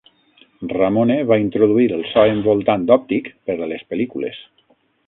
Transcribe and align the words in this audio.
Ramone 0.71 1.17
va 1.33 1.37
introduir 1.43 1.87
el 1.99 2.03
so 2.15 2.25
envoltant 2.33 2.89
òptic 2.99 3.31
per 3.51 3.61
a 3.61 3.71
les 3.75 3.87
pel·lícules. 3.93 4.43